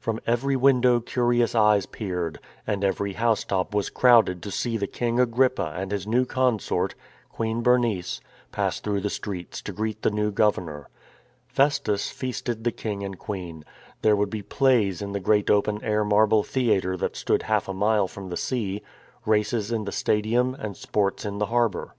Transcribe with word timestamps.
From 0.00 0.18
every 0.26 0.56
window 0.56 0.98
curious 0.98 1.54
eyes 1.54 1.86
peered, 1.86 2.40
and 2.66 2.82
every 2.82 3.12
house 3.12 3.44
top 3.44 3.72
was 3.72 3.88
crowded 3.88 4.42
to 4.42 4.50
see 4.50 4.76
the 4.76 4.88
King 4.88 5.20
Agrippa 5.20 5.72
and 5.76 5.92
his 5.92 6.08
new 6.08 6.24
consort. 6.24 6.96
Queen 7.28 7.62
Bernice, 7.62 8.20
pass 8.50 8.80
through 8.80 8.98
the 8.98 9.08
streets, 9.08 9.62
to 9.62 9.70
greet 9.70 10.02
the 10.02 10.10
new 10.10 10.32
governor.^ 10.32 10.86
Festus 11.46 12.10
feasted 12.10 12.64
the 12.64 12.72
King 12.72 13.04
and 13.04 13.16
Queen. 13.20 13.64
There 14.02 14.16
would 14.16 14.28
be 14.30 14.42
plays 14.42 15.00
in 15.00 15.12
the 15.12 15.20
great 15.20 15.48
open 15.48 15.84
air 15.84 16.04
marble 16.04 16.42
theatre 16.42 16.96
that 16.96 17.14
stood 17.14 17.44
half 17.44 17.68
a 17.68 17.72
mile 17.72 18.08
from 18.08 18.28
the 18.28 18.36
sea, 18.36 18.82
races 19.24 19.70
in 19.70 19.84
the 19.84 19.92
stadium 19.92 20.56
and 20.56 20.76
sports 20.76 21.24
in 21.24 21.38
the 21.38 21.46
harbour. 21.46 21.94